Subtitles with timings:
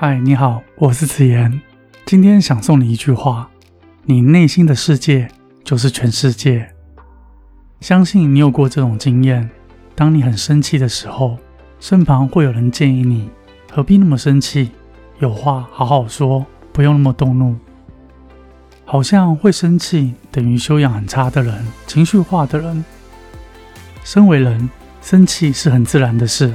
[0.00, 1.60] 嗨，你好，我是子言。
[2.06, 3.50] 今天想送你一句话：
[4.04, 5.26] 你内心的世界
[5.64, 6.72] 就是全世界。
[7.80, 9.50] 相信你有过这种经验：
[9.96, 11.36] 当你很生气的时候，
[11.80, 13.28] 身旁会有人建议你
[13.72, 14.70] 何必那么生气，
[15.18, 17.56] 有话好好说，不用那么动怒。
[18.84, 22.84] 好像会生气等于修养很差的人，情绪化的人。
[24.04, 24.70] 身为人，
[25.02, 26.54] 生气是很自然的事。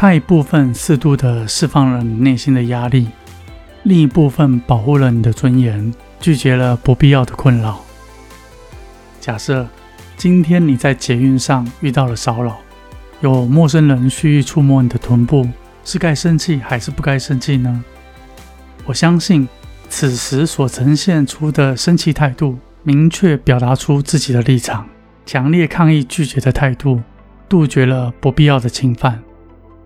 [0.00, 3.08] 它一部分适度的释放了你内心的压力，
[3.82, 7.84] 另一部分保护了你的尊严，拒绝了不必要的困扰。
[9.20, 9.66] 假设
[10.16, 12.58] 今天你在捷运上遇到了骚扰，
[13.22, 15.44] 有陌生人蓄意触摸你的臀部，
[15.84, 17.82] 是该生气还是不该生气呢？
[18.84, 19.48] 我相信
[19.88, 24.86] 此时所呈现出的生气态度，明确表达出自己的立场，
[25.26, 27.02] 强烈抗议拒绝的态度，
[27.48, 29.20] 杜绝了不必要的侵犯。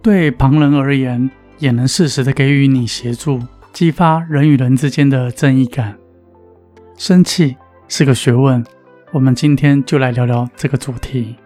[0.02, 3.40] 对旁人而言，也能适时的给予你协助，
[3.72, 5.96] 激发人与人之间的正义感。
[6.98, 8.64] 生气是个学问，
[9.12, 11.36] 我们今天就来聊聊这个主题。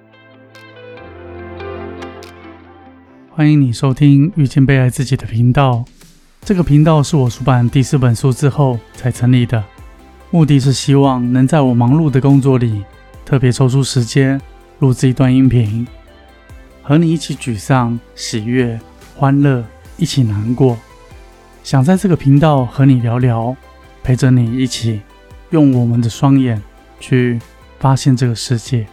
[3.30, 5.84] 欢迎你收听遇见被爱自己的频道。
[6.40, 9.62] 这个频道是我出版第四本书之后才成立的，
[10.30, 12.82] 目的是希望能在我忙碌的工作里，
[13.22, 14.40] 特别抽出时间
[14.78, 15.86] 录制一段音频。
[16.88, 18.78] 和你一起沮丧、喜悦、
[19.16, 19.64] 欢乐，
[19.96, 20.78] 一起难过。
[21.64, 23.56] 想在这个频道和你聊聊，
[24.04, 25.02] 陪着你一起
[25.50, 26.62] 用我们的双眼
[27.00, 27.40] 去
[27.80, 28.86] 发现这个世界。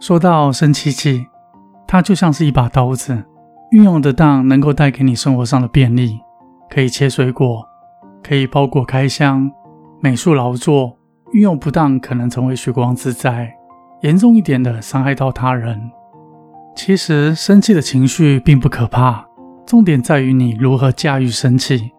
[0.00, 1.24] 说到生气气，
[1.86, 3.24] 它就像是一把刀子，
[3.70, 6.18] 运用得当，能够带给你生活上的便利，
[6.68, 7.67] 可以切水果。
[8.22, 9.50] 可以包裹开箱，
[10.00, 10.96] 美术劳作
[11.32, 13.48] 运用不当，可能成为血光之灾；
[14.02, 15.90] 严重一点的，伤害到他人。
[16.76, 19.26] 其实，生气的情绪并不可怕，
[19.66, 21.90] 重点在于你如何驾驭生气，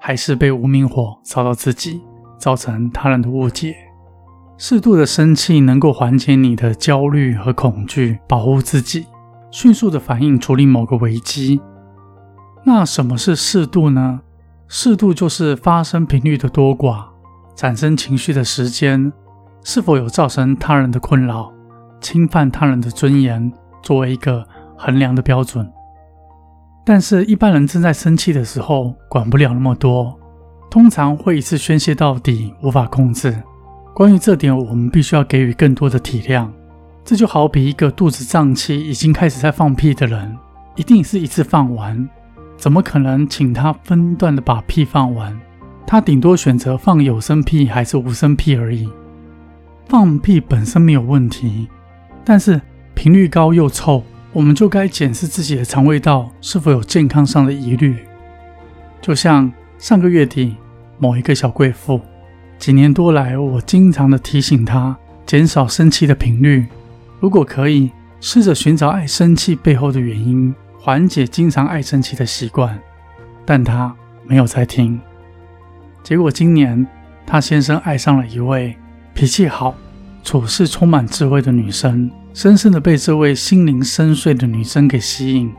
[0.00, 2.02] 还是被无名火烧到自己，
[2.38, 3.74] 造成他人的误解。
[4.56, 9.06] 适度的生气能够缓解你的焦虑和恐惧，保护自己，
[9.50, 11.60] 迅速的反应处理某个危机。
[12.64, 14.20] 那什么是适度呢？
[14.70, 17.06] 适度就是发生频率的多寡，
[17.56, 19.10] 产生情绪的时间，
[19.64, 21.50] 是否有造成他人的困扰，
[22.02, 23.50] 侵犯他人的尊严，
[23.82, 24.46] 作为一个
[24.76, 25.66] 衡量的标准。
[26.84, 30.18] 但是，一般人正在生气的时候，管不了那么多，
[30.70, 33.42] 通常会一次宣泄到底，无法控制。
[33.94, 36.46] 关于这点，我们必须要给予更多的体谅。
[37.04, 40.36] 这就好比一个肚子胀气、已经开始在放屁的人，
[40.76, 42.06] 一定是一次放完。
[42.58, 45.34] 怎么可能请他分段的把屁放完？
[45.86, 48.88] 他顶多选择放有声屁还是无声屁而已。
[49.86, 51.68] 放屁本身没有问题，
[52.24, 52.60] 但是
[52.94, 54.02] 频率高又臭，
[54.32, 57.96] 我们就该检视自己的肠胃道是否有健康上的疑虑。
[59.00, 60.56] 就像上个月底
[60.98, 62.00] 某一个小贵妇，
[62.58, 64.94] 几年多来，我经常的提醒她
[65.24, 66.66] 减少生气的频率，
[67.20, 70.52] 如果可以，试着寻找爱生气背后的原因。
[70.88, 72.80] 缓解经常爱生气的习惯，
[73.44, 73.94] 但他
[74.24, 74.98] 没有在听。
[76.02, 76.86] 结果今年，
[77.26, 78.74] 他先生爱上了一位
[79.12, 79.74] 脾气好、
[80.24, 85.52] 处事充满智慧的女生，深深的被这位心灵深邃的女生给吸引。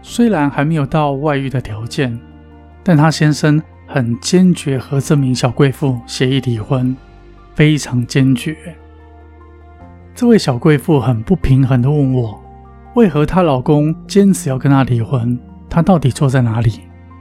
[0.00, 2.18] 虽然还没有到外遇的条件，
[2.82, 6.96] 但他先生很坚决和这名小贵妇协议离婚，
[7.54, 8.56] 非常坚决。
[10.14, 12.42] 这位小贵妇很不平衡的问我。
[12.94, 15.38] 为何她老公坚持要跟她离婚？
[15.68, 16.80] 她到底错在哪里？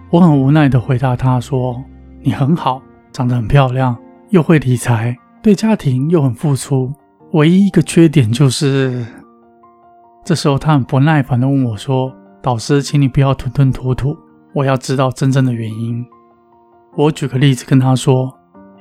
[0.10, 1.80] 我很无奈地回答她说
[2.22, 2.82] ：“你很好，
[3.12, 3.96] 长得很漂亮，
[4.30, 6.92] 又会理财，对家庭又很付出。
[7.34, 9.06] 唯一一个缺点就是……”
[10.26, 14.18] 这时候她很不耐烦地问我说：“导师，请你不要吞吞吐吐，
[14.56, 16.04] 我要知道真正的原因。”
[16.98, 18.36] 我举个例子跟她说：“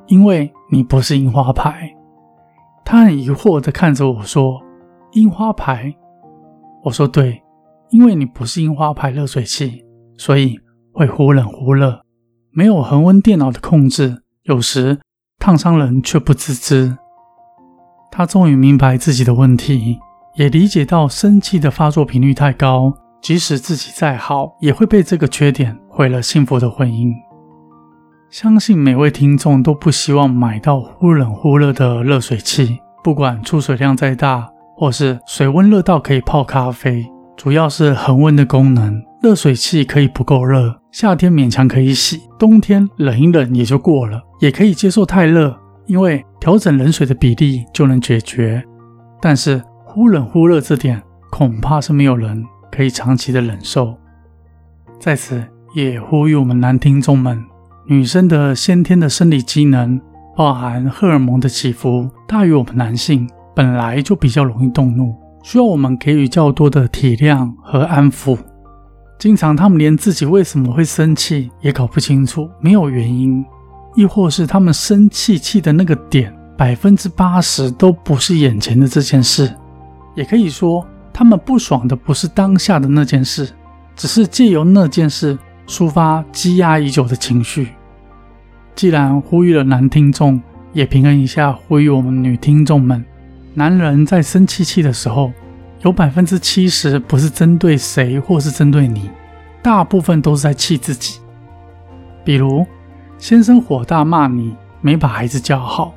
[0.09, 1.95] 因为你不是樱花牌。”
[2.83, 4.62] 她很疑惑地看着我说
[5.12, 5.95] ：“樱花牌？”
[6.85, 7.43] 我说对，
[7.91, 9.85] 因为你不是樱花牌热水器，
[10.17, 10.59] 所以
[10.93, 12.01] 会忽冷忽热，
[12.51, 15.01] 没有恒温电脑的控制，有时
[15.39, 16.97] 烫伤人却不自知。
[18.11, 19.99] 他终于明白自己的问题，
[20.37, 27.13] 也理解到生气的发作频率太高，即使自己再好，也会被这个缺点毁了幸福的婚姻。
[28.31, 34.49] 相信每位听众都不希望买到忽冷忽热的热水器，不管出水量再大。
[34.79, 37.05] 或是水温热到可以泡咖啡，
[37.37, 39.03] 主要是恒温的功能。
[39.21, 44.23] 热水器可以不够热，夏天勉强可以洗，冬天冷一冷也就过了。
[44.39, 45.59] 也可以接受太热，
[45.89, 48.65] 因为调整冷水的比例就能解决。
[49.21, 53.99] 但是忽冷忽热这点，恐怕是没有人可以长期的忍受。
[55.01, 57.45] 在此也呼吁我们男听众们，
[57.89, 60.01] 女生的先天的生理机能，
[60.37, 63.29] 包含荷尔蒙的起伏，大于我们男性，
[63.59, 65.13] 本来就比较容易动怒，
[65.43, 68.39] 需要我们给予较多的体谅和安抚。
[69.19, 73.45] 经常他们连自己为什么会生气也搞不清楚，没有原因，
[73.97, 79.53] 亦或是他们生气气的那个点，百分之八十都不是眼前的这件事，
[80.15, 83.51] 也可以说他们不爽的不是当下的那件事，
[83.97, 87.71] 只是借由那件事抒发积压已久的情绪。
[88.77, 90.41] 既然呼吁了男听众，
[90.73, 93.05] 也平衡一下呼吁我们女听众们，
[93.59, 95.33] 男人在生气气的时候。
[95.83, 99.09] 有百分之七十不是针对谁，或是针对你，
[99.63, 101.21] 大部分都是在气自己。
[102.25, 102.67] 比如，
[103.17, 105.95] 先生火大骂你没把孩子教好，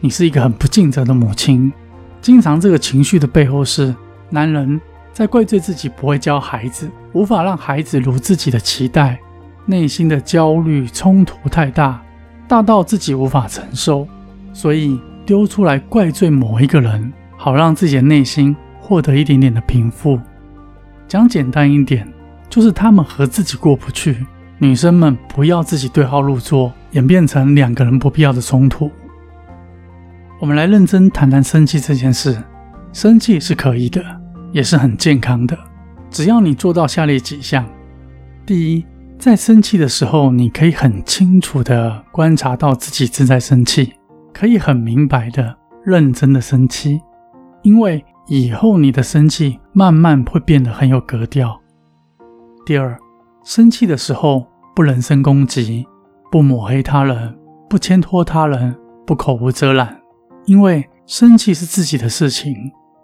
[0.00, 1.72] 你是一个很不尽责的母亲。
[2.20, 3.94] 经常这个情绪的背后是
[4.28, 4.78] 男人
[5.14, 9.18] 在怪罪自己不会教孩子，无法让孩子如自己的期待，
[9.64, 12.02] 内心的焦虑冲突太大，
[12.46, 14.06] 大到自己无法承受，
[14.52, 18.54] 所以丢出来怪罪某一个人，好让自己的内心。
[18.84, 20.18] 获得一点点的平复，
[21.06, 22.06] 讲简单一点，
[22.50, 24.26] 就是他们和自己过不去。
[24.58, 28.90] 女生们不要自己对号入座，演变成两个人不必要的冲突。
[30.40, 32.36] 我们来认真谈谈生气这件事。
[32.92, 34.04] 生气是可以的，
[34.50, 35.56] 也是很健康的，
[36.10, 37.64] 只要你做到下列几项：
[38.44, 38.84] 第一，
[39.16, 43.92] 在生气的时候，你可以很清楚的观察到自己正在生气，
[44.32, 47.00] 可以很明白的、认真的生气，
[47.62, 48.04] 因为。
[48.28, 51.60] 以后你的生气慢慢会变得很有格调。
[52.64, 52.96] 第二，
[53.44, 54.46] 生气的时候
[54.76, 55.84] 不人身攻击，
[56.30, 57.36] 不抹黑他人，
[57.68, 60.00] 不牵拖他人，不口无遮拦，
[60.46, 62.54] 因为生气是自己的事情，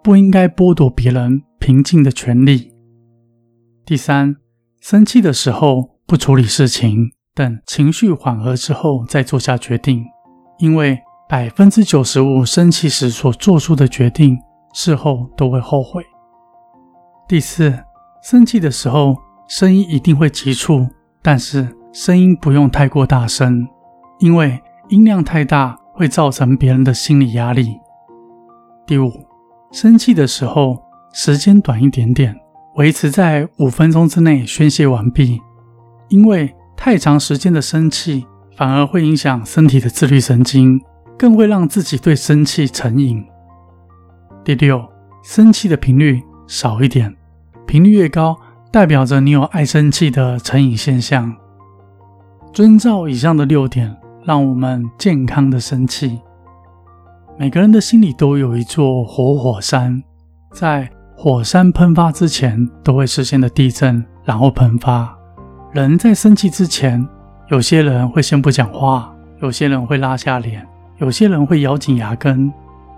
[0.01, 2.71] 不应该剥夺别人平静的权利。
[3.85, 4.37] 第三，
[4.79, 10.05] 生气的时候不处理事情，等情绪缓和之后再做下决定，
[10.59, 10.97] 因为
[11.29, 14.35] 百分之九十五生气时所做出的决定。
[14.73, 16.03] 事后都会后悔。
[17.27, 17.71] 第四，
[18.23, 19.15] 生气的时候
[19.47, 20.87] 声音一定会急促，
[21.21, 23.67] 但是声音不用太过大声，
[24.19, 24.59] 因为
[24.89, 27.79] 音量太大会造成别人的心理压力。
[28.85, 29.11] 第五，
[29.71, 30.77] 生气的时候
[31.13, 32.35] 时间短一点点，
[32.75, 35.39] 维持在五分钟之内宣泄完毕，
[36.09, 38.25] 因为太长时间的生气
[38.55, 40.79] 反而会影响身体的自律神经，
[41.19, 43.21] 更会让自己对生气成瘾。
[44.45, 44.87] 第六，
[45.21, 47.13] 生气的频率少一点，
[47.67, 48.37] 频率越高，
[48.71, 51.35] 代表着你有爱生气的成瘾现象。
[52.53, 53.93] 遵照以上的六点，
[54.23, 56.21] 让我们健康的生气。
[57.37, 60.01] 每个人的心里都有一座活火山，
[60.53, 65.13] 在火山喷发之前，都会实现的地震，然后喷发。
[65.73, 67.05] 人在生气之前，
[67.49, 70.65] 有些人会先不讲话，有些人会拉下脸，
[70.99, 72.51] 有些人会咬紧牙根。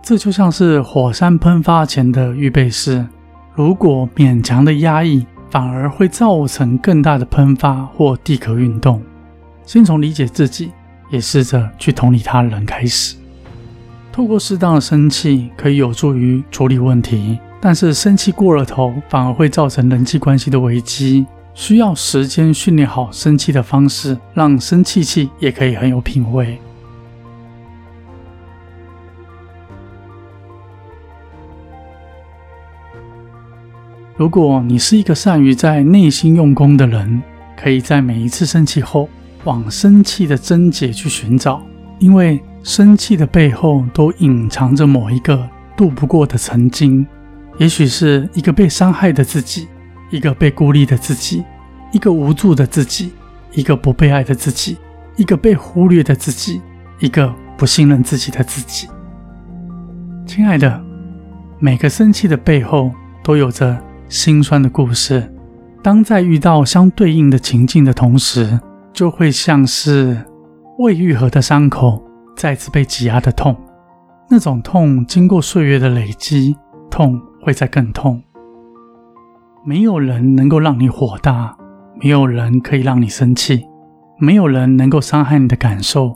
[0.04, 3.06] 这就像是火山喷发前的预备式，
[3.54, 9.00] 如果勉强的压抑，反而会造成更大的喷发或地壳运动。
[9.64, 10.72] 先从理解自己，
[11.12, 13.16] 也试着去同理他人开始。
[14.12, 21.28] 透过适当的生气，可以有助于处理问题，但是生气过了头，反而会造成人际关系的危机。
[21.54, 26.60] 需要时间训练好生气的方式，让生气气也可以很有品味。
[34.22, 37.24] 如果你是一个善于在内心用功的人，
[37.58, 39.10] 可以在每一次生气后
[39.46, 41.60] 往生气的症结去寻找，
[41.98, 47.04] 因为生气的背后都隐藏着某一个渡不过的曾经，
[47.58, 49.68] 也许是一个被伤害的自己，
[50.12, 51.44] 一个被孤立的自己，
[51.92, 53.14] 一个无助的自己，
[53.54, 54.78] 一个不被爱的自己，
[55.16, 56.62] 一个被忽略的自己，
[57.00, 58.88] 一个不信任自己的自己。
[60.28, 60.80] 亲爱的，
[61.58, 62.92] 每个生气的背后
[63.24, 63.76] 都有着。
[64.12, 65.34] 心酸的故事，
[65.82, 68.60] 当在遇到相对应的情境的同时，
[68.92, 70.22] 就会像是
[70.80, 72.04] 未愈合的伤口
[72.36, 73.56] 再次被挤压的痛。
[74.30, 76.54] 那种痛经过岁月的累积，
[76.90, 78.22] 痛会再更痛。
[79.66, 81.56] 没有人能够让你火大，
[82.04, 83.64] 没有人可以让你生气，
[84.20, 86.14] 没有人能够伤害你的感受，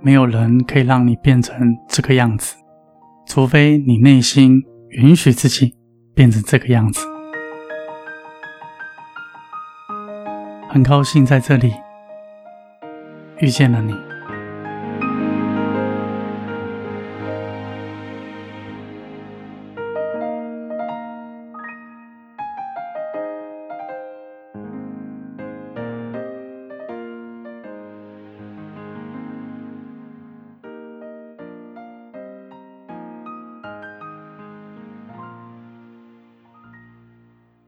[0.00, 2.56] 没有人可以让你变成这个样子，
[3.26, 5.74] 除非你内心允许自己
[6.14, 7.06] 变成这个样子。
[10.68, 11.74] 很高兴在这里
[13.38, 14.07] 遇见了你。